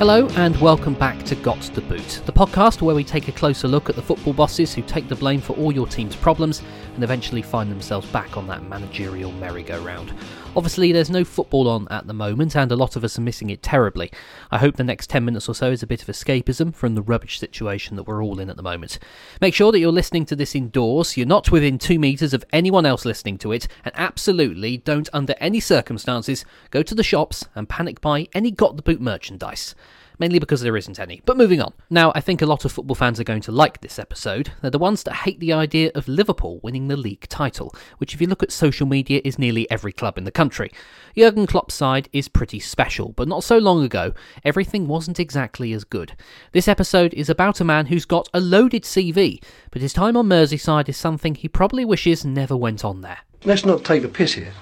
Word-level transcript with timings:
Hello, 0.00 0.26
and 0.28 0.58
welcome 0.62 0.94
back 0.94 1.22
to 1.24 1.34
Got 1.34 1.60
the 1.74 1.82
Boot, 1.82 2.22
the 2.24 2.32
podcast 2.32 2.80
where 2.80 2.94
we 2.94 3.04
take 3.04 3.28
a 3.28 3.32
closer 3.32 3.68
look 3.68 3.90
at 3.90 3.96
the 3.96 4.00
football 4.00 4.32
bosses 4.32 4.72
who 4.72 4.80
take 4.80 5.10
the 5.10 5.14
blame 5.14 5.42
for 5.42 5.54
all 5.58 5.70
your 5.70 5.86
team's 5.86 6.16
problems 6.16 6.62
and 6.94 7.04
eventually 7.04 7.42
find 7.42 7.70
themselves 7.70 8.08
back 8.08 8.38
on 8.38 8.46
that 8.46 8.62
managerial 8.62 9.30
merry-go-round. 9.32 10.14
Obviously, 10.56 10.90
there's 10.90 11.10
no 11.10 11.22
football 11.22 11.68
on 11.68 11.86
at 11.90 12.06
the 12.06 12.14
moment, 12.14 12.56
and 12.56 12.72
a 12.72 12.76
lot 12.76 12.96
of 12.96 13.04
us 13.04 13.18
are 13.18 13.20
missing 13.20 13.50
it 13.50 13.62
terribly. 13.62 14.10
I 14.50 14.56
hope 14.56 14.76
the 14.76 14.84
next 14.84 15.10
10 15.10 15.22
minutes 15.22 15.50
or 15.50 15.54
so 15.54 15.70
is 15.70 15.82
a 15.82 15.86
bit 15.86 16.00
of 16.00 16.08
escapism 16.08 16.74
from 16.74 16.94
the 16.94 17.02
rubbish 17.02 17.38
situation 17.38 17.96
that 17.96 18.04
we're 18.04 18.24
all 18.24 18.40
in 18.40 18.48
at 18.48 18.56
the 18.56 18.62
moment. 18.62 18.98
Make 19.42 19.54
sure 19.54 19.70
that 19.70 19.80
you're 19.80 19.92
listening 19.92 20.24
to 20.26 20.34
this 20.34 20.54
indoors, 20.54 21.18
you're 21.18 21.26
not 21.26 21.52
within 21.52 21.78
two 21.78 21.98
metres 21.98 22.32
of 22.32 22.42
anyone 22.54 22.86
else 22.86 23.04
listening 23.04 23.36
to 23.38 23.52
it, 23.52 23.68
and 23.84 23.92
absolutely 23.96 24.78
don't, 24.78 25.10
under 25.12 25.34
any 25.40 25.60
circumstances, 25.60 26.46
go 26.70 26.82
to 26.82 26.94
the 26.94 27.04
shops 27.04 27.44
and 27.54 27.68
panic 27.68 28.00
buy 28.00 28.28
any 28.32 28.50
Got 28.50 28.76
the 28.76 28.82
Boot 28.82 29.02
merchandise 29.02 29.74
mainly 30.18 30.38
because 30.38 30.60
there 30.60 30.76
isn't 30.76 31.00
any. 31.00 31.22
But 31.24 31.36
moving 31.36 31.60
on. 31.60 31.72
Now, 31.88 32.12
I 32.14 32.20
think 32.20 32.42
a 32.42 32.46
lot 32.46 32.64
of 32.64 32.72
football 32.72 32.94
fans 32.94 33.18
are 33.18 33.24
going 33.24 33.40
to 33.42 33.52
like 33.52 33.80
this 33.80 33.98
episode. 33.98 34.52
They're 34.60 34.70
the 34.70 34.78
ones 34.78 35.02
that 35.04 35.14
hate 35.14 35.40
the 35.40 35.52
idea 35.52 35.90
of 35.94 36.06
Liverpool 36.06 36.60
winning 36.62 36.88
the 36.88 36.96
league 36.96 37.26
title, 37.28 37.74
which, 37.98 38.14
if 38.14 38.20
you 38.20 38.26
look 38.26 38.42
at 38.42 38.52
social 38.52 38.86
media, 38.86 39.20
is 39.24 39.38
nearly 39.38 39.68
every 39.70 39.92
club 39.92 40.18
in 40.18 40.24
the 40.24 40.30
country. 40.30 40.70
Jurgen 41.16 41.46
Klopp's 41.46 41.74
side 41.74 42.08
is 42.12 42.28
pretty 42.28 42.60
special, 42.60 43.12
but 43.12 43.28
not 43.28 43.42
so 43.42 43.58
long 43.58 43.82
ago, 43.82 44.12
everything 44.44 44.86
wasn't 44.86 45.18
exactly 45.18 45.72
as 45.72 45.84
good. 45.84 46.12
This 46.52 46.68
episode 46.68 47.14
is 47.14 47.30
about 47.30 47.60
a 47.60 47.64
man 47.64 47.86
who's 47.86 48.04
got 48.04 48.28
a 48.34 48.40
loaded 48.40 48.84
CV, 48.84 49.42
but 49.70 49.82
his 49.82 49.92
time 49.92 50.16
on 50.16 50.28
Merseyside 50.28 50.88
is 50.88 50.96
something 50.96 51.34
he 51.34 51.48
probably 51.48 51.84
wishes 51.84 52.24
never 52.24 52.56
went 52.56 52.84
on 52.84 53.00
there. 53.00 53.18
Let's 53.44 53.64
not 53.64 53.84
take 53.84 54.02
the 54.02 54.08
piss 54.08 54.34
here. 54.34 54.52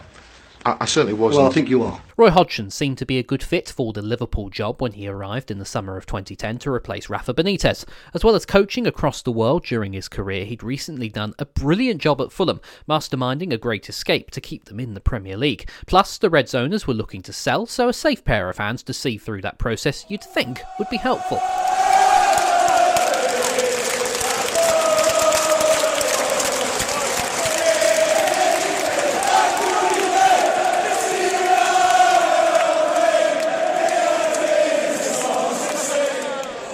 I, 0.69 0.77
I 0.80 0.84
certainly 0.84 1.14
wasn't. 1.14 1.42
Well, 1.42 1.50
I 1.50 1.55
think 1.55 1.69
you 1.69 1.83
are. 1.83 2.00
Roy 2.16 2.30
Hodgson 2.30 2.70
seemed 2.70 2.98
to 2.98 3.06
be 3.06 3.19
a 3.19 3.22
good 3.22 3.42
fit 3.42 3.69
for 3.69 3.92
the 3.92 4.02
Liverpool 4.02 4.50
job 4.50 4.83
when 4.83 4.92
he 4.92 5.06
arrived 5.08 5.50
in 5.50 5.58
the 5.58 5.64
summer 5.64 5.97
of 5.97 6.05
2010 6.06 6.58
to 6.58 6.70
replace 6.70 7.08
Rafa 7.08 7.33
Benitez. 7.33 7.84
As 8.12 8.24
well 8.24 8.34
as 8.34 8.44
coaching 8.44 8.86
across 8.86 9.22
the 9.22 9.33
world 9.33 9.64
during 9.64 9.92
his 9.92 10.08
career, 10.08 10.44
he'd 10.44 10.62
recently 10.62 11.08
done 11.08 11.34
a 11.39 11.46
brilliant 11.46 12.00
job 12.00 12.20
at 12.20 12.33
Fulham, 12.33 12.61
masterminding 12.89 13.52
a 13.52 13.58
great 13.58 13.89
escape 13.89 14.30
to 14.33 14.41
keep 14.41 14.64
them 14.64 14.80
in 14.80 14.94
the 14.94 15.00
Premier 15.00 15.36
League. 15.36 15.70
Plus, 15.86 16.19
the 16.19 16.30
Reds 16.30 16.55
owners 16.55 16.86
were 16.86 16.94
looking 16.94 17.22
to 17.22 17.33
sell, 17.33 17.66
so 17.66 17.89
a 17.89 17.92
safe 17.92 18.24
pair 18.24 18.50
of 18.50 18.58
hands 18.58 18.83
to 18.83 18.92
see 18.92 19.16
through 19.16 19.42
that 19.42 19.58
process 19.58 20.05
you'd 20.08 20.24
think 20.24 20.61
would 20.78 20.91
be 20.91 20.96
helpful. 20.96 21.41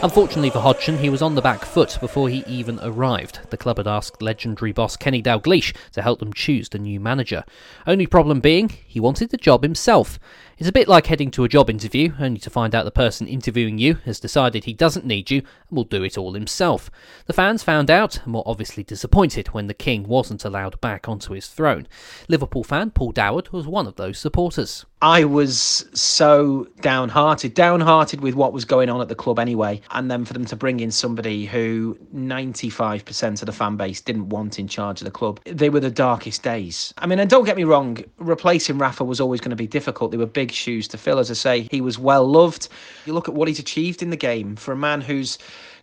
Unfortunately 0.05 0.51
for 0.51 0.61
Hodgson, 0.61 0.99
he 0.99 1.09
was 1.09 1.23
on 1.23 1.35
the 1.35 1.41
back 1.41 1.65
foot 1.65 1.97
before 1.99 2.29
he 2.29 2.45
even 2.47 2.79
arrived. 2.83 3.39
The 3.49 3.57
club 3.57 3.79
had 3.79 3.87
asked 3.87 4.21
legendary 4.21 4.71
boss 4.71 4.99
Kenny 4.99 5.23
Dalglish 5.23 5.75
to 5.93 6.03
help 6.03 6.19
them 6.19 6.35
choose 6.35 6.69
the 6.69 6.79
new 6.79 7.01
manager. 7.01 7.43
Only 7.87 8.07
problem 8.07 8.41
being, 8.41 8.69
he 8.69 9.01
wanted 9.01 9.31
the 9.31 9.39
job 9.39 9.63
himself. 9.63 10.19
It's 10.59 10.69
a 10.69 10.73
bit 10.73 10.89
like 10.89 11.07
heading 11.07 11.31
to 11.31 11.45
a 11.45 11.49
job 11.49 11.71
interview, 11.71 12.13
only 12.21 12.39
to 12.41 12.51
find 12.51 12.75
out 12.75 12.85
the 12.85 12.91
person 12.91 13.27
interviewing 13.27 13.79
you 13.79 13.95
has 14.05 14.21
decided 14.21 14.65
he 14.65 14.75
doesn't 14.75 15.07
need 15.07 15.31
you 15.31 15.39
and 15.39 15.77
will 15.77 15.85
do 15.85 16.05
it 16.05 16.19
all 16.19 16.35
himself. 16.35 16.91
The 17.25 17.33
fans 17.33 17.63
found 17.63 17.91
out 17.91 18.23
and 18.27 18.35
were 18.35 18.43
obviously 18.45 18.83
disappointed 18.83 19.49
when 19.49 19.69
the 19.69 19.75
king 19.75 20.03
wasn't 20.03 20.45
allowed 20.45 20.79
back 20.83 21.09
onto 21.09 21.33
his 21.33 21.47
throne. 21.47 21.89
Liverpool 22.29 22.63
fan 22.63 22.91
Paul 22.91 23.13
Doward 23.13 23.53
was 23.53 23.67
one 23.67 23.87
of 23.87 23.97
those 23.97 24.19
supporters. 24.19 24.85
I 25.05 25.25
was 25.25 25.87
so 25.93 26.67
downhearted, 26.81 27.53
downhearted 27.53 28.23
with 28.23 28.35
what 28.37 28.55
was 28.55 28.65
going 28.65 28.89
on 28.89 29.03
at 29.03 29.09
the 29.09 29.15
club 29.15 29.39
anyway. 29.39 29.83
And 29.91 30.11
then 30.11 30.25
for 30.25 30.33
them 30.33 30.47
to 30.47 30.57
bring 30.57 30.81
in 30.81 30.91
somebody 30.91 31.45
who 31.45 31.99
95% 32.17 33.43
of 33.43 33.45
the 33.45 33.53
fan 33.53 33.77
base 33.77 34.01
didn't 34.01 34.31
want 34.31 34.59
in 34.59 34.67
charge 34.67 35.03
of 35.03 35.05
the 35.05 35.11
club, 35.11 35.41
they 35.45 35.69
were 35.69 35.81
the 35.81 35.91
darkest 35.91 36.43
days. 36.43 36.95
I 36.97 37.07
mean, 37.07 37.19
and 37.19 37.29
don't 37.29 37.45
get 37.45 37.59
me 37.59 37.65
wrong, 37.65 37.99
replacing 38.17 38.79
Rafa 38.79 39.05
was 39.05 39.21
always 39.21 39.43
going 39.43 39.51
to 39.51 39.57
be 39.57 39.67
difficult. 39.67 40.11
They 40.11 40.17
were 40.17 40.25
big 40.25 40.51
shoes 40.51 40.89
to 40.89 40.97
fill. 40.97 41.19
As 41.19 41.31
I 41.31 41.35
say, 41.35 41.69
he 41.71 41.83
was 41.83 41.99
well 41.99 42.27
loved. 42.27 42.71
You 43.05 43.13
look 43.13 43.29
at 43.29 43.35
what 43.35 43.47
he's 43.47 43.59
achieved 43.59 44.01
in 44.01 44.09
the 44.09 44.17
game 44.17 44.57
for 44.57 44.73
a 44.73 44.77
man 44.77 45.03
who's 45.03 45.37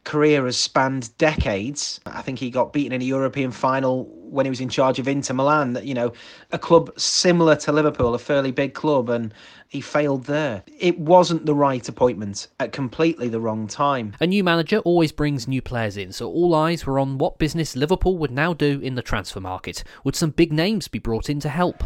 career 0.03 0.45
has 0.45 0.57
spanned 0.57 1.15
decades. 1.17 1.99
I 2.05 2.21
think 2.21 2.39
he 2.39 2.49
got 2.49 2.73
beaten 2.73 2.91
in 2.91 3.01
a 3.01 3.05
European 3.05 3.51
final 3.51 4.05
when 4.31 4.45
he 4.45 4.49
was 4.49 4.61
in 4.61 4.69
charge 4.69 4.97
of 4.97 5.07
Inter 5.07 5.33
Milan, 5.33 5.77
you 5.83 5.93
know, 5.93 6.13
a 6.51 6.57
club 6.57 6.97
similar 6.97 7.55
to 7.57 7.71
Liverpool, 7.71 8.13
a 8.13 8.19
fairly 8.19 8.51
big 8.51 8.73
club, 8.73 9.09
and 9.09 9.33
he 9.67 9.81
failed 9.81 10.23
there. 10.23 10.63
It 10.79 10.97
wasn't 10.97 11.45
the 11.45 11.53
right 11.53 11.87
appointment 11.87 12.47
at 12.59 12.71
completely 12.71 13.27
the 13.27 13.41
wrong 13.41 13.67
time. 13.67 14.13
A 14.21 14.27
new 14.27 14.43
manager 14.43 14.79
always 14.79 15.11
brings 15.11 15.47
new 15.47 15.61
players 15.61 15.97
in, 15.97 16.13
so 16.13 16.29
all 16.29 16.55
eyes 16.55 16.85
were 16.85 16.97
on 16.97 17.17
what 17.17 17.39
business 17.39 17.75
Liverpool 17.75 18.17
would 18.17 18.31
now 18.31 18.53
do 18.53 18.79
in 18.79 18.95
the 18.95 19.01
transfer 19.01 19.41
market. 19.41 19.83
Would 20.05 20.15
some 20.15 20.31
big 20.31 20.53
names 20.53 20.87
be 20.87 20.99
brought 20.99 21.29
in 21.29 21.41
to 21.41 21.49
help? 21.49 21.83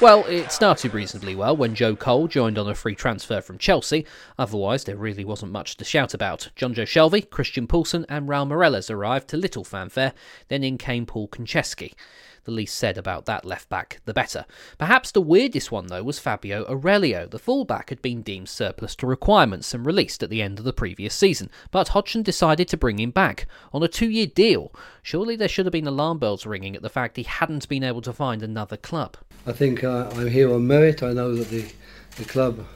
Well, 0.00 0.24
it 0.26 0.50
started 0.50 0.92
reasonably 0.92 1.34
well 1.36 1.56
when 1.56 1.74
Joe 1.74 1.94
Cole 1.94 2.26
joined 2.26 2.58
on 2.58 2.68
a 2.68 2.74
free 2.74 2.96
transfer 2.96 3.40
from 3.40 3.58
Chelsea. 3.58 4.04
Otherwise, 4.38 4.84
there 4.84 4.96
really 4.96 5.24
wasn't 5.24 5.52
much 5.52 5.76
to 5.76 5.84
shout 5.84 6.12
about. 6.12 6.50
Jonjo 6.56 6.82
Shelvey, 6.82 7.30
Christian 7.30 7.66
Poulsen, 7.66 8.04
and 8.08 8.28
Raul 8.28 8.48
Meireles 8.48 8.90
arrived 8.90 9.28
to 9.28 9.36
little 9.36 9.64
fanfare. 9.64 10.12
Then 10.48 10.64
in 10.64 10.78
came 10.78 11.06
Paul 11.06 11.28
Konchesky. 11.28 11.94
The 12.44 12.50
least 12.50 12.76
said 12.76 12.98
about 12.98 13.24
that 13.26 13.44
left 13.44 13.68
back, 13.68 14.00
the 14.04 14.12
better. 14.12 14.44
Perhaps 14.78 15.12
the 15.12 15.20
weirdest 15.20 15.72
one, 15.72 15.86
though, 15.86 16.02
was 16.02 16.18
Fabio 16.18 16.64
Aurelio. 16.68 17.26
The 17.26 17.38
fullback 17.38 17.88
had 17.88 18.02
been 18.02 18.22
deemed 18.22 18.48
surplus 18.48 18.94
to 18.96 19.06
requirements 19.06 19.72
and 19.72 19.86
released 19.86 20.22
at 20.22 20.30
the 20.30 20.42
end 20.42 20.58
of 20.58 20.64
the 20.64 20.72
previous 20.72 21.14
season, 21.14 21.50
but 21.70 21.88
Hodgson 21.88 22.22
decided 22.22 22.68
to 22.68 22.76
bring 22.76 22.98
him 22.98 23.10
back 23.10 23.46
on 23.72 23.82
a 23.82 23.88
two 23.88 24.10
year 24.10 24.26
deal. 24.26 24.72
Surely 25.02 25.36
there 25.36 25.48
should 25.48 25.66
have 25.66 25.72
been 25.72 25.86
alarm 25.86 26.18
bells 26.18 26.44
ringing 26.46 26.76
at 26.76 26.82
the 26.82 26.88
fact 26.88 27.16
he 27.16 27.22
hadn't 27.22 27.68
been 27.68 27.82
able 27.82 28.02
to 28.02 28.12
find 28.12 28.42
another 28.42 28.76
club. 28.76 29.16
I 29.46 29.52
think 29.52 29.82
uh, 29.82 30.10
I'm 30.14 30.28
here 30.28 30.52
on 30.52 30.66
merit. 30.66 31.02
I 31.02 31.12
know 31.12 31.34
that 31.34 31.48
the, 31.48 31.70
the 32.16 32.24
club 32.24 32.66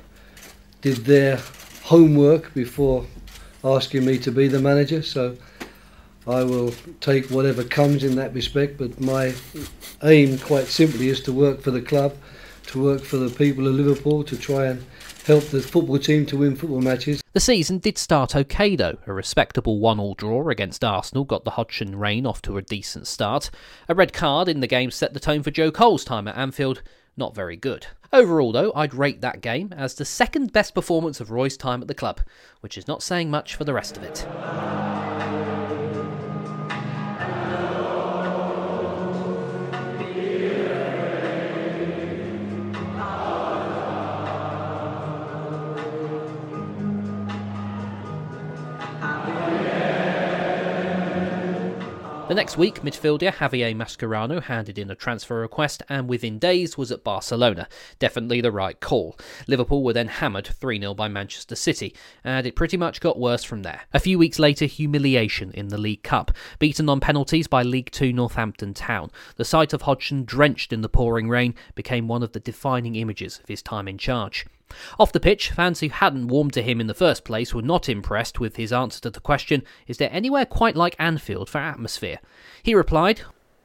did 0.81 0.99
their 0.99 1.41
homework 1.83 2.55
before 2.55 3.07
asking 3.65 4.05
me 4.05 4.19
to 4.19 4.31
be 4.31 4.49
the 4.49 4.61
manager, 4.61 5.03
so 5.03 5.37
I 6.29 6.45
will 6.45 6.75
take 7.01 7.31
whatever 7.31 7.65
comes 7.65 8.05
in 8.05 8.15
that 8.17 8.35
respect, 8.35 8.77
but 8.77 9.01
my 9.01 9.35
aim, 10.03 10.39
quite 10.39 10.67
simply, 10.67 11.09
is 11.09 11.23
to 11.23 11.33
work 11.33 11.63
for 11.63 11.71
the 11.71 11.81
club, 11.81 12.15
to 12.67 12.83
work 12.83 13.01
for 13.01 13.17
the 13.17 13.31
people 13.31 13.67
of 13.67 13.75
Liverpool, 13.75 14.23
to 14.25 14.37
try 14.37 14.67
and 14.67 14.85
help 15.25 15.45
the 15.45 15.63
football 15.63 15.99
team 15.99 16.27
to 16.27 16.37
win 16.37 16.55
football 16.55 16.83
matches. 16.83 17.23
The 17.33 17.41
season 17.41 17.79
did 17.79 17.97
start 17.97 18.37
okay 18.37 18.77
though. 18.77 18.99
A 19.07 19.13
respectable 19.13 19.79
one-all 19.79 20.15
draw 20.15 20.49
against 20.49 20.85
Arsenal 20.85 21.25
got 21.25 21.45
the 21.45 21.53
Hodgson 21.53 21.97
reign 21.97 22.27
off 22.27 22.43
to 22.43 22.59
a 22.59 22.63
decent 22.63 23.07
start. 23.07 23.51
A 23.89 23.95
red 23.95 24.13
card 24.13 24.49
in 24.49 24.61
the 24.61 24.67
game 24.67 24.91
set 24.91 25.15
the 25.15 25.21
tone 25.21 25.43
for 25.43 25.51
Joe 25.51 25.71
Cole's 25.71 26.05
time 26.05 26.29
at 26.29 26.37
Anfield. 26.37 26.83
Not 27.17 27.35
very 27.35 27.57
good. 27.57 27.87
Overall, 28.13 28.53
though, 28.53 28.73
I'd 28.75 28.95
rate 28.95 29.21
that 29.23 29.41
game 29.41 29.73
as 29.77 29.95
the 29.95 30.05
second 30.05 30.53
best 30.53 30.75
performance 30.75 31.21
of 31.21 31.31
Roy's 31.31 31.57
time 31.57 31.83
at 31.83 31.89
the 31.89 31.95
club, 31.95 32.21
which 32.61 32.79
is 32.79 32.89
not 32.89 33.03
saying 33.03 33.31
much 33.31 33.55
for 33.55 33.65
the 33.65 33.75
rest 33.75 33.97
of 33.97 34.03
it. 34.03 34.27
The 52.29 52.35
next 52.35 52.59
week, 52.59 52.83
midfielder 52.83 53.33
Javier 53.33 53.75
Mascherano 53.75 54.43
handed 54.43 54.79
in 54.79 54.91
a 54.91 54.95
transfer 54.95 55.41
request 55.41 55.83
and 55.89 56.11
within 56.11 56.39
days 56.39 56.77
was 56.77 56.93
at 56.93 57.03
Barcelona. 57.03 57.67
Definitely 57.99 58.43
the 58.43 58.53
right 58.53 58.79
call. 58.79 59.19
Liverpool 59.47 59.83
were 59.83 59.95
then 59.95 60.09
hammered 60.09 60.47
3 60.47 60.79
0 60.79 60.93
by 60.93 61.09
Manchester 61.09 61.57
City, 61.57 61.97
and 62.23 62.47
it 62.47 62.55
pretty 62.55 62.77
much 62.77 63.01
got 63.01 63.19
worse 63.19 63.45
from 63.45 63.63
there. 63.63 63.81
A 63.95 63.99
few 63.99 64.19
weeks 64.19 64.39
later, 64.39 64.67
humiliation 64.67 65.53
in 65.53 65.69
the 65.69 65.79
League 65.79 66.03
Cup. 66.03 66.31
Beaten 66.59 66.91
on 66.91 67.01
penalties 67.01 67.49
by 67.49 67.63
League 67.63 67.91
Two 67.91 68.13
Northampton 68.13 68.75
Town. 68.75 69.11
The 69.37 69.47
sight 69.47 69.73
of 69.73 69.83
Hodgson 69.83 70.27
drenched 70.27 70.71
in 70.71 70.83
the 70.83 70.91
pouring 70.91 71.31
rain 71.31 71.55
became 71.75 72.09
one 72.09 72.23
of 72.23 72.33
the 72.33 72.41
defining 72.41 72.95
images 72.95 73.39
of 73.39 73.49
his 73.49 73.63
time 73.63 73.89
in 73.89 73.97
charge. 73.97 74.45
Off 74.99 75.13
the 75.13 75.21
pitch, 75.21 75.51
fans 75.51 75.81
who 75.81 75.89
hadn't 75.89 76.29
warmed 76.29 76.53
to 76.53 76.63
him 76.63 76.81
in 76.81 76.87
the 76.87 76.95
first 76.95 77.25
place 77.25 77.55
were 77.55 77.63
not 77.63 77.89
impressed 77.89 78.39
with 78.41 78.57
his 78.57 78.73
answer 78.73 79.01
to 79.01 79.11
the 79.11 79.21
question, 79.21 79.63
Is 79.87 79.97
there 79.99 80.13
anywhere 80.13 80.45
quite 80.45 80.77
like 80.77 80.97
Anfield 80.99 81.49
for 81.49 81.59
atmosphere? 81.59 82.19
He 82.63 82.75
replied, 82.75 83.23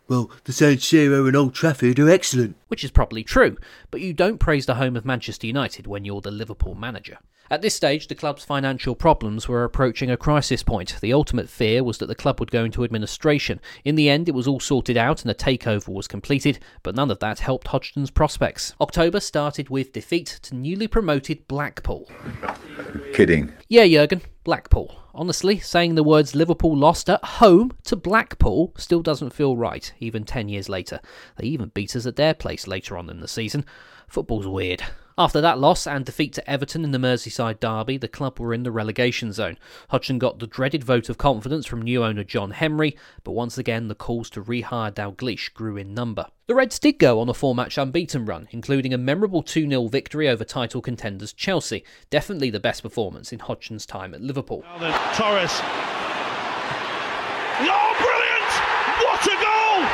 Well, 0.07 0.31
the 0.45 0.53
San 0.53 0.77
Siro 0.77 1.27
and 1.27 1.35
Old 1.35 1.53
Trafford 1.53 1.99
are 1.99 2.09
excellent. 2.09 2.55
which 2.67 2.83
is 2.83 2.91
probably 2.91 3.23
true, 3.23 3.57
but 3.91 4.01
you 4.01 4.13
don't 4.13 4.39
praise 4.39 4.65
the 4.65 4.75
home 4.75 4.95
of 4.95 5.05
Manchester 5.05 5.47
United 5.47 5.87
when 5.87 6.05
you're 6.05 6.21
the 6.21 6.31
Liverpool 6.31 6.75
manager. 6.75 7.17
At 7.51 7.61
this 7.61 7.75
stage, 7.75 8.07
the 8.07 8.15
club's 8.15 8.45
financial 8.45 8.95
problems 8.95 9.47
were 9.47 9.63
approaching 9.63 10.09
a 10.09 10.17
crisis 10.17 10.63
point. 10.63 10.95
The 11.01 11.13
ultimate 11.13 11.49
fear 11.49 11.83
was 11.83 11.97
that 11.97 12.05
the 12.05 12.15
club 12.15 12.39
would 12.39 12.51
go 12.51 12.63
into 12.63 12.83
administration. 12.83 13.59
In 13.83 13.95
the 13.95 14.09
end, 14.09 14.29
it 14.29 14.35
was 14.35 14.47
all 14.47 14.61
sorted 14.61 14.95
out 14.95 15.21
and 15.21 15.29
a 15.29 15.35
takeover 15.35 15.89
was 15.89 16.07
completed, 16.07 16.59
but 16.83 16.95
none 16.95 17.11
of 17.11 17.19
that 17.19 17.39
helped 17.39 17.67
Hodgson's 17.67 18.11
prospects. 18.11 18.73
October 18.79 19.19
started 19.19 19.69
with 19.69 19.91
defeat 19.91 20.39
to 20.43 20.55
newly 20.55 20.87
promoted 20.87 21.47
Blackpool. 21.47 22.09
Kidding. 23.13 23.53
Yeah, 23.67 23.85
Jurgen, 23.87 24.21
Blackpool. 24.43 24.99
Honestly, 25.13 25.59
saying 25.59 25.93
the 25.93 26.03
words 26.03 26.33
Liverpool 26.33 26.75
lost 26.75 27.09
at 27.09 27.23
home 27.23 27.73
to 27.83 27.95
Blackpool 27.95 28.73
still 28.77 29.03
doesn't 29.03 29.33
feel 29.33 29.55
right, 29.55 29.93
even 29.99 30.23
10 30.23 30.49
years 30.49 30.69
later. 30.69 30.99
They 31.37 31.47
even 31.47 31.69
beat 31.69 31.95
us 31.95 32.07
at 32.07 32.15
their 32.15 32.33
place 32.33 32.67
later 32.67 32.97
on 32.97 33.09
in 33.09 33.19
the 33.19 33.27
season. 33.27 33.65
Football's 34.07 34.47
weird. 34.47 34.81
After 35.15 35.41
that 35.41 35.59
loss 35.59 35.85
and 35.85 36.03
defeat 36.03 36.33
to 36.33 36.49
Everton 36.49 36.83
in 36.83 36.91
the 36.91 36.97
Merseyside 36.97 37.59
derby, 37.59 37.97
the 37.97 38.07
club 38.07 38.39
were 38.39 38.51
in 38.51 38.63
the 38.63 38.71
relegation 38.71 39.31
zone. 39.31 39.59
Hodgson 39.89 40.17
got 40.17 40.39
the 40.39 40.47
dreaded 40.47 40.83
vote 40.83 41.07
of 41.07 41.19
confidence 41.19 41.67
from 41.67 41.83
new 41.83 42.03
owner 42.03 42.23
John 42.23 42.49
Henry, 42.49 42.97
but 43.23 43.33
once 43.33 43.59
again 43.59 43.89
the 43.89 43.95
calls 43.95 44.31
to 44.31 44.41
rehire 44.41 44.91
Dalglish 44.91 45.53
grew 45.53 45.77
in 45.77 45.93
number. 45.93 46.25
The 46.47 46.55
Reds 46.55 46.79
did 46.79 46.97
go 46.97 47.19
on 47.19 47.29
a 47.29 47.33
four 47.33 47.53
match 47.53 47.77
unbeaten 47.77 48.25
run, 48.25 48.47
including 48.49 48.91
a 48.91 48.97
memorable 48.97 49.43
2 49.43 49.69
0 49.69 49.87
victory 49.87 50.27
over 50.27 50.43
title 50.43 50.81
contenders 50.81 51.31
Chelsea, 51.31 51.83
definitely 52.09 52.49
the 52.49 52.59
best 52.59 52.81
performance 52.81 53.31
in 53.31 53.37
Hodgson's 53.37 53.85
time 53.85 54.15
at 54.15 54.21
Liverpool. 54.21 54.63
Torres. 55.13 55.61
Oh, 57.61 57.93
brilliant! 58.01 58.53
What 59.05 59.21
a 59.29 59.37
goal! 59.37 59.85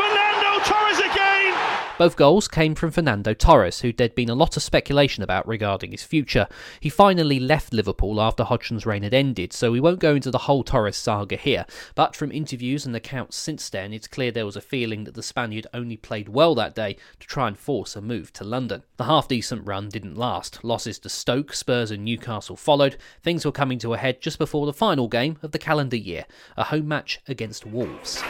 Fernando 0.00 0.64
Torres 0.64 0.98
again! 0.98 1.89
Both 2.00 2.16
goals 2.16 2.48
came 2.48 2.74
from 2.74 2.92
Fernando 2.92 3.34
Torres, 3.34 3.80
who 3.80 3.92
there'd 3.92 4.14
been 4.14 4.30
a 4.30 4.34
lot 4.34 4.56
of 4.56 4.62
speculation 4.62 5.22
about 5.22 5.46
regarding 5.46 5.90
his 5.90 6.02
future. 6.02 6.48
He 6.80 6.88
finally 6.88 7.38
left 7.38 7.74
Liverpool 7.74 8.22
after 8.22 8.42
Hodgson's 8.42 8.86
reign 8.86 9.02
had 9.02 9.12
ended, 9.12 9.52
so 9.52 9.70
we 9.70 9.80
won't 9.80 9.98
go 10.00 10.14
into 10.14 10.30
the 10.30 10.38
whole 10.38 10.64
Torres 10.64 10.96
saga 10.96 11.36
here, 11.36 11.66
but 11.94 12.16
from 12.16 12.32
interviews 12.32 12.86
and 12.86 12.96
accounts 12.96 13.36
since 13.36 13.68
then, 13.68 13.92
it's 13.92 14.08
clear 14.08 14.30
there 14.30 14.46
was 14.46 14.56
a 14.56 14.62
feeling 14.62 15.04
that 15.04 15.12
the 15.12 15.22
Spaniard 15.22 15.66
only 15.74 15.98
played 15.98 16.30
well 16.30 16.54
that 16.54 16.74
day 16.74 16.96
to 17.18 17.26
try 17.26 17.46
and 17.46 17.58
force 17.58 17.94
a 17.94 18.00
move 18.00 18.32
to 18.32 18.44
London. 18.44 18.82
The 18.96 19.04
half 19.04 19.28
decent 19.28 19.66
run 19.66 19.90
didn't 19.90 20.16
last. 20.16 20.64
Losses 20.64 20.98
to 21.00 21.10
Stoke, 21.10 21.52
Spurs, 21.52 21.90
and 21.90 22.02
Newcastle 22.02 22.56
followed. 22.56 22.96
Things 23.22 23.44
were 23.44 23.52
coming 23.52 23.78
to 23.80 23.92
a 23.92 23.98
head 23.98 24.22
just 24.22 24.38
before 24.38 24.64
the 24.64 24.72
final 24.72 25.06
game 25.06 25.36
of 25.42 25.52
the 25.52 25.58
calendar 25.58 25.98
year, 25.98 26.24
a 26.56 26.64
home 26.64 26.88
match 26.88 27.20
against 27.28 27.66
Wolves. 27.66 28.22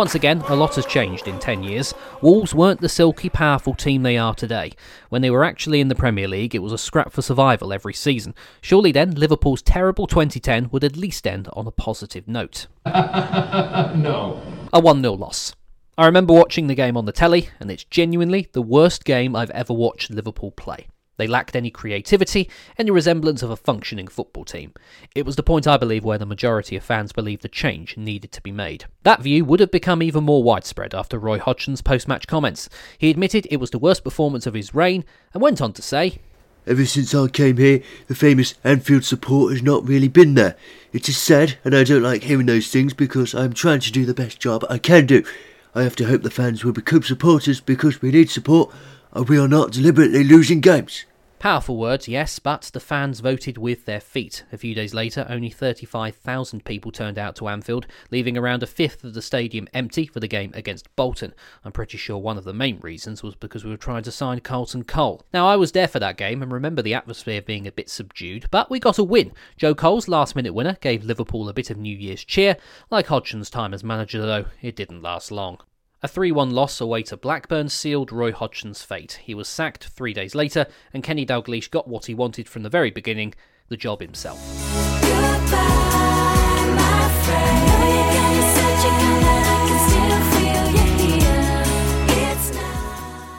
Once 0.00 0.14
again, 0.14 0.40
a 0.48 0.56
lot 0.56 0.76
has 0.76 0.86
changed 0.86 1.28
in 1.28 1.38
10 1.38 1.62
years. 1.62 1.92
Wolves 2.22 2.54
weren't 2.54 2.80
the 2.80 2.88
silky, 2.88 3.28
powerful 3.28 3.74
team 3.74 4.02
they 4.02 4.16
are 4.16 4.34
today. 4.34 4.72
When 5.10 5.20
they 5.20 5.28
were 5.28 5.44
actually 5.44 5.78
in 5.78 5.88
the 5.88 5.94
Premier 5.94 6.26
League, 6.26 6.54
it 6.54 6.62
was 6.62 6.72
a 6.72 6.78
scrap 6.78 7.12
for 7.12 7.20
survival 7.20 7.70
every 7.70 7.92
season. 7.92 8.34
Surely 8.62 8.92
then, 8.92 9.10
Liverpool's 9.10 9.60
terrible 9.60 10.06
2010 10.06 10.70
would 10.72 10.84
at 10.84 10.96
least 10.96 11.26
end 11.26 11.50
on 11.52 11.66
a 11.66 11.70
positive 11.70 12.26
note. 12.26 12.66
no. 12.86 14.40
A 14.72 14.80
1 14.80 15.02
0 15.02 15.12
loss. 15.12 15.54
I 15.98 16.06
remember 16.06 16.32
watching 16.32 16.66
the 16.66 16.74
game 16.74 16.96
on 16.96 17.04
the 17.04 17.12
telly, 17.12 17.50
and 17.60 17.70
it's 17.70 17.84
genuinely 17.84 18.48
the 18.52 18.62
worst 18.62 19.04
game 19.04 19.36
I've 19.36 19.50
ever 19.50 19.74
watched 19.74 20.08
Liverpool 20.10 20.52
play. 20.52 20.86
They 21.20 21.26
lacked 21.26 21.54
any 21.54 21.68
creativity, 21.68 22.48
any 22.78 22.90
resemblance 22.90 23.42
of 23.42 23.50
a 23.50 23.56
functioning 23.56 24.08
football 24.08 24.46
team. 24.46 24.72
It 25.14 25.26
was 25.26 25.36
the 25.36 25.42
point, 25.42 25.66
I 25.66 25.76
believe, 25.76 26.02
where 26.02 26.16
the 26.16 26.24
majority 26.24 26.76
of 26.76 26.82
fans 26.82 27.12
believed 27.12 27.42
the 27.42 27.48
change 27.48 27.98
needed 27.98 28.32
to 28.32 28.40
be 28.40 28.50
made. 28.50 28.86
That 29.02 29.20
view 29.20 29.44
would 29.44 29.60
have 29.60 29.70
become 29.70 30.02
even 30.02 30.24
more 30.24 30.42
widespread 30.42 30.94
after 30.94 31.18
Roy 31.18 31.38
Hodgson's 31.38 31.82
post 31.82 32.08
match 32.08 32.26
comments. 32.26 32.70
He 32.96 33.10
admitted 33.10 33.46
it 33.50 33.58
was 33.58 33.68
the 33.68 33.78
worst 33.78 34.02
performance 34.02 34.46
of 34.46 34.54
his 34.54 34.74
reign 34.74 35.04
and 35.34 35.42
went 35.42 35.60
on 35.60 35.74
to 35.74 35.82
say, 35.82 36.20
Ever 36.66 36.86
since 36.86 37.14
I 37.14 37.28
came 37.28 37.58
here, 37.58 37.82
the 38.06 38.14
famous 38.14 38.54
Anfield 38.64 39.04
support 39.04 39.52
has 39.52 39.62
not 39.62 39.86
really 39.86 40.08
been 40.08 40.36
there. 40.36 40.56
It 40.90 41.06
is 41.06 41.18
sad, 41.18 41.58
and 41.66 41.76
I 41.76 41.84
don't 41.84 42.02
like 42.02 42.22
hearing 42.22 42.46
those 42.46 42.68
things 42.68 42.94
because 42.94 43.34
I'm 43.34 43.52
trying 43.52 43.80
to 43.80 43.92
do 43.92 44.06
the 44.06 44.14
best 44.14 44.40
job 44.40 44.64
I 44.70 44.78
can 44.78 45.04
do. 45.04 45.22
I 45.74 45.82
have 45.82 45.96
to 45.96 46.06
hope 46.06 46.22
the 46.22 46.30
fans 46.30 46.64
will 46.64 46.72
become 46.72 47.02
supporters 47.02 47.60
because 47.60 48.00
we 48.00 48.10
need 48.10 48.30
support, 48.30 48.72
and 49.12 49.28
we 49.28 49.38
are 49.38 49.48
not 49.48 49.72
deliberately 49.72 50.24
losing 50.24 50.62
games. 50.62 51.04
Powerful 51.40 51.78
words, 51.78 52.06
yes, 52.06 52.38
but 52.38 52.70
the 52.74 52.80
fans 52.80 53.20
voted 53.20 53.56
with 53.56 53.86
their 53.86 53.98
feet. 53.98 54.44
A 54.52 54.58
few 54.58 54.74
days 54.74 54.92
later, 54.92 55.24
only 55.26 55.48
35,000 55.48 56.66
people 56.66 56.92
turned 56.92 57.18
out 57.18 57.34
to 57.36 57.48
Anfield, 57.48 57.86
leaving 58.10 58.36
around 58.36 58.62
a 58.62 58.66
fifth 58.66 59.04
of 59.04 59.14
the 59.14 59.22
stadium 59.22 59.66
empty 59.72 60.06
for 60.06 60.20
the 60.20 60.28
game 60.28 60.52
against 60.52 60.94
Bolton. 60.96 61.32
I'm 61.64 61.72
pretty 61.72 61.96
sure 61.96 62.18
one 62.18 62.36
of 62.36 62.44
the 62.44 62.52
main 62.52 62.78
reasons 62.80 63.22
was 63.22 63.34
because 63.34 63.64
we 63.64 63.70
were 63.70 63.78
trying 63.78 64.02
to 64.02 64.12
sign 64.12 64.40
Carlton 64.40 64.84
Cole. 64.84 65.24
Now, 65.32 65.48
I 65.48 65.56
was 65.56 65.72
there 65.72 65.88
for 65.88 65.98
that 65.98 66.18
game 66.18 66.42
and 66.42 66.52
remember 66.52 66.82
the 66.82 66.92
atmosphere 66.92 67.40
being 67.40 67.66
a 67.66 67.72
bit 67.72 67.88
subdued, 67.88 68.46
but 68.50 68.68
we 68.68 68.78
got 68.78 68.98
a 68.98 69.02
win. 69.02 69.32
Joe 69.56 69.74
Cole's 69.74 70.08
last 70.08 70.36
minute 70.36 70.52
winner 70.52 70.76
gave 70.82 71.06
Liverpool 71.06 71.48
a 71.48 71.54
bit 71.54 71.70
of 71.70 71.78
New 71.78 71.96
Year's 71.96 72.22
cheer. 72.22 72.58
Like 72.90 73.06
Hodgson's 73.06 73.48
time 73.48 73.72
as 73.72 73.82
manager, 73.82 74.20
though, 74.20 74.44
it 74.60 74.76
didn't 74.76 75.00
last 75.00 75.30
long. 75.30 75.56
A 76.02 76.08
3 76.08 76.32
1 76.32 76.50
loss 76.52 76.80
away 76.80 77.02
to 77.02 77.16
Blackburn 77.18 77.68
sealed 77.68 78.10
Roy 78.10 78.32
Hodgson's 78.32 78.82
fate. 78.82 79.20
He 79.22 79.34
was 79.34 79.46
sacked 79.48 79.84
three 79.84 80.14
days 80.14 80.34
later, 80.34 80.66
and 80.94 81.02
Kenny 81.02 81.26
Dalglish 81.26 81.70
got 81.70 81.88
what 81.88 82.06
he 82.06 82.14
wanted 82.14 82.48
from 82.48 82.62
the 82.62 82.70
very 82.70 82.90
beginning 82.90 83.34
the 83.68 83.76
job 83.76 84.00
himself. 84.00 84.38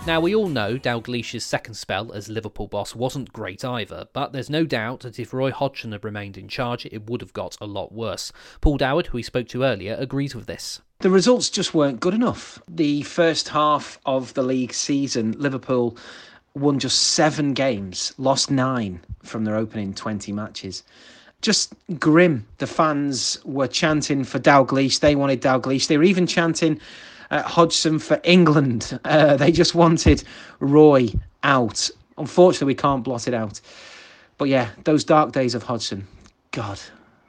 Now, 0.07 0.19
we 0.19 0.33
all 0.33 0.47
know 0.47 0.79
Dalglish's 0.79 1.45
second 1.45 1.75
spell 1.75 2.11
as 2.11 2.27
Liverpool 2.27 2.65
boss 2.65 2.95
wasn't 2.95 3.31
great 3.31 3.63
either, 3.63 4.07
but 4.13 4.33
there's 4.33 4.49
no 4.49 4.65
doubt 4.65 5.01
that 5.01 5.19
if 5.19 5.31
Roy 5.31 5.51
Hodgson 5.51 5.91
had 5.91 6.03
remained 6.03 6.39
in 6.39 6.47
charge, 6.47 6.87
it 6.87 7.07
would 7.07 7.21
have 7.21 7.33
got 7.33 7.55
a 7.61 7.67
lot 7.67 7.91
worse. 7.91 8.31
Paul 8.61 8.77
Doward, 8.77 9.07
who 9.07 9.19
we 9.19 9.23
spoke 9.23 9.47
to 9.49 9.63
earlier, 9.63 9.95
agrees 9.99 10.33
with 10.33 10.47
this. 10.47 10.81
The 11.01 11.11
results 11.11 11.51
just 11.51 11.75
weren't 11.75 11.99
good 11.99 12.15
enough. 12.15 12.59
The 12.67 13.03
first 13.03 13.49
half 13.49 13.99
of 14.03 14.33
the 14.33 14.41
league 14.41 14.73
season, 14.73 15.35
Liverpool 15.37 15.95
won 16.55 16.79
just 16.79 16.99
seven 16.99 17.53
games, 17.53 18.13
lost 18.17 18.49
nine 18.49 19.01
from 19.21 19.43
their 19.43 19.55
opening 19.55 19.93
20 19.93 20.31
matches. 20.31 20.81
Just 21.43 21.75
grim. 21.99 22.47
The 22.57 22.67
fans 22.67 23.37
were 23.45 23.67
chanting 23.67 24.23
for 24.23 24.39
Dalglish. 24.39 24.99
They 24.99 25.15
wanted 25.15 25.41
Dalglish. 25.41 25.87
They 25.87 25.97
were 25.97 26.03
even 26.03 26.25
chanting 26.25 26.81
uh, 27.31 27.41
Hodgson 27.41 27.97
for 27.97 28.19
England. 28.23 28.99
Uh, 29.03 29.37
they 29.37 29.51
just 29.51 29.73
wanted 29.73 30.23
Roy 30.59 31.09
out. 31.43 31.89
Unfortunately, 32.17 32.67
we 32.67 32.75
can't 32.75 33.03
blot 33.03 33.27
it 33.27 33.33
out. 33.33 33.59
But 34.37 34.49
yeah, 34.49 34.69
those 34.83 35.03
dark 35.03 35.31
days 35.31 35.55
of 35.55 35.63
Hodgson, 35.63 36.07
God, 36.51 36.79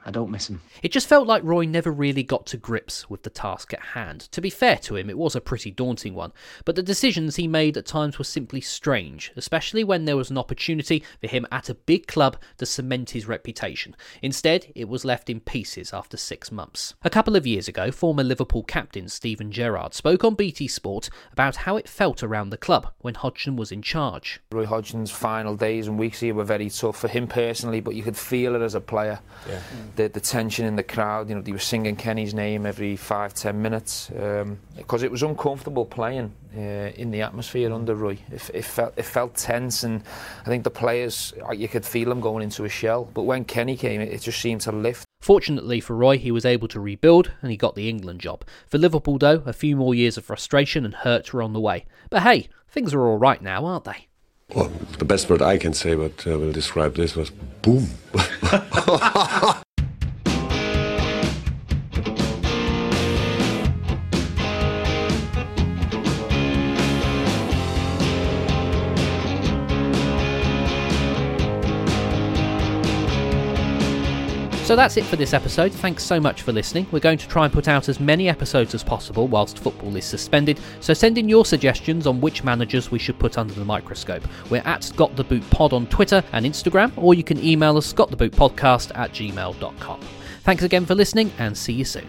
I 0.05 0.11
don't 0.11 0.31
miss 0.31 0.49
him. 0.49 0.61
It 0.81 0.91
just 0.91 1.07
felt 1.07 1.27
like 1.27 1.43
Roy 1.43 1.65
never 1.65 1.91
really 1.91 2.23
got 2.23 2.45
to 2.47 2.57
grips 2.57 3.09
with 3.09 3.23
the 3.23 3.29
task 3.29 3.73
at 3.73 3.79
hand. 3.79 4.21
To 4.31 4.41
be 4.41 4.49
fair 4.49 4.77
to 4.79 4.97
him, 4.97 5.09
it 5.09 5.17
was 5.17 5.35
a 5.35 5.41
pretty 5.41 5.71
daunting 5.71 6.13
one, 6.13 6.33
but 6.65 6.75
the 6.75 6.83
decisions 6.83 7.37
he 7.37 7.47
made 7.47 7.77
at 7.77 7.85
times 7.85 8.17
were 8.17 8.25
simply 8.25 8.59
strange, 8.59 9.31
especially 9.37 9.83
when 9.83 10.03
there 10.03 10.17
was 10.17 10.29
an 10.29 10.37
opportunity 10.37 11.03
for 11.21 11.27
him 11.27 11.47
at 11.51 11.69
a 11.69 11.75
big 11.75 12.07
club 12.07 12.37
to 12.57 12.65
cement 12.65 13.11
his 13.11 13.27
reputation. 13.27 13.95
Instead, 14.21 14.71
it 14.75 14.89
was 14.89 15.05
left 15.05 15.29
in 15.29 15.39
pieces 15.39 15.93
after 15.93 16.17
six 16.17 16.51
months. 16.51 16.95
A 17.03 17.09
couple 17.09 17.37
of 17.37 17.47
years 17.47 17.69
ago, 17.69 17.89
former 17.89 18.23
Liverpool 18.23 18.63
captain 18.63 19.07
Steven 19.07 19.51
Gerrard 19.51 19.93
spoke 19.93 20.23
on 20.25 20.35
BT 20.35 20.67
Sport 20.67 21.09
about 21.31 21.55
how 21.57 21.77
it 21.77 21.87
felt 21.87 22.23
around 22.23 22.49
the 22.49 22.57
club 22.57 22.91
when 22.99 23.13
Hodgson 23.13 23.55
was 23.55 23.71
in 23.71 23.81
charge. 23.81 24.41
Roy 24.51 24.65
Hodgson's 24.65 25.11
final 25.11 25.55
days 25.55 25.87
and 25.87 25.97
weeks 25.97 26.19
here 26.19 26.33
were 26.33 26.43
very 26.43 26.69
tough 26.69 26.97
for 26.97 27.07
him 27.07 27.27
personally, 27.27 27.79
but 27.79 27.95
you 27.95 28.03
could 28.03 28.17
feel 28.17 28.55
it 28.55 28.61
as 28.61 28.75
a 28.75 28.81
player. 28.81 29.19
Yeah 29.47 29.61
the, 29.95 30.07
the 30.07 30.19
tension 30.19 30.65
in 30.65 30.75
the 30.75 30.83
crowd. 30.83 31.29
You 31.29 31.35
know, 31.35 31.41
they 31.41 31.51
were 31.51 31.59
singing 31.59 31.95
Kenny's 31.95 32.33
name 32.33 32.65
every 32.65 32.95
five, 32.95 33.33
ten 33.33 33.61
minutes 33.61 34.07
because 34.09 34.43
um, 34.43 35.03
it 35.03 35.11
was 35.11 35.23
uncomfortable 35.23 35.85
playing 35.85 36.33
uh, 36.55 36.91
in 36.95 37.11
the 37.11 37.21
atmosphere 37.21 37.73
under 37.73 37.95
Roy. 37.95 38.17
It, 38.31 38.49
it, 38.53 38.65
felt 38.65 38.93
it 38.97 39.05
felt 39.05 39.35
tense, 39.35 39.83
and 39.83 40.03
I 40.41 40.45
think 40.45 40.63
the 40.63 40.71
players 40.71 41.33
you 41.55 41.67
could 41.67 41.85
feel 41.85 42.09
them 42.09 42.21
going 42.21 42.43
into 42.43 42.65
a 42.65 42.69
shell. 42.69 43.09
But 43.13 43.23
when 43.23 43.45
Kenny 43.45 43.77
came, 43.77 44.01
it, 44.01 44.09
it 44.09 44.21
just 44.21 44.39
seemed 44.39 44.61
to 44.61 44.71
lift. 44.71 45.05
Fortunately 45.21 45.79
for 45.79 45.95
Roy, 45.95 46.17
he 46.17 46.31
was 46.31 46.45
able 46.45 46.67
to 46.67 46.79
rebuild 46.79 47.31
and 47.41 47.49
he 47.49 47.55
got 47.55 47.75
the 47.75 47.87
England 47.87 48.19
job. 48.19 48.43
For 48.67 48.77
Liverpool, 48.77 49.17
though, 49.17 49.41
a 49.45 49.53
few 49.53 49.77
more 49.77 49.95
years 49.95 50.17
of 50.17 50.25
frustration 50.25 50.83
and 50.83 50.93
hurt 50.93 51.31
were 51.31 51.41
on 51.41 51.53
the 51.53 51.61
way. 51.61 51.85
But 52.09 52.23
hey, 52.23 52.49
things 52.69 52.93
are 52.93 53.07
all 53.07 53.17
right 53.17 53.41
now, 53.41 53.65
aren't 53.65 53.85
they? 53.85 54.07
Well, 54.53 54.69
the 54.99 55.05
best 55.05 55.29
word 55.29 55.41
I 55.41 55.57
can 55.57 55.73
say, 55.73 55.95
but 55.95 56.27
uh, 56.27 56.37
will 56.37 56.51
describe 56.51 56.95
this 56.95 57.15
was 57.15 57.29
boom. 57.29 57.87
So 74.73 74.77
that's 74.77 74.97
it 74.97 75.05
for 75.05 75.17
this 75.17 75.35
episode. 75.35 75.71
Thanks 75.71 76.03
so 76.03 76.19
much 76.19 76.41
for 76.41 76.51
listening. 76.51 76.87
We're 76.91 76.97
going 76.97 77.19
to 77.19 77.27
try 77.27 77.45
and 77.45 77.53
put 77.53 77.67
out 77.67 77.89
as 77.89 77.99
many 77.99 78.27
episodes 78.27 78.73
as 78.73 78.83
possible 78.83 79.27
whilst 79.27 79.59
football 79.59 79.95
is 79.95 80.03
suspended, 80.03 80.59
so 80.79 80.95
send 80.95 81.19
in 81.19 81.29
your 81.29 81.45
suggestions 81.45 82.07
on 82.07 82.19
which 82.19 82.43
managers 82.43 82.89
we 82.89 82.97
should 82.97 83.19
put 83.19 83.37
under 83.37 83.53
the 83.53 83.65
microscope. 83.65 84.23
We're 84.49 84.63
at 84.65 84.91
Got 84.95 85.15
the 85.15 85.25
Boot 85.25 85.47
Pod 85.51 85.73
on 85.73 85.85
Twitter 85.85 86.23
and 86.31 86.43
Instagram, 86.43 86.91
or 86.97 87.13
you 87.13 87.23
can 87.23 87.37
email 87.43 87.77
us 87.77 87.93
scottthebootpodcast 87.93 88.97
at 88.97 89.11
gmail.com. 89.11 89.99
Thanks 90.41 90.63
again 90.63 90.87
for 90.87 90.95
listening 90.95 91.31
and 91.37 91.55
see 91.55 91.73
you 91.73 91.85
soon. 91.85 92.07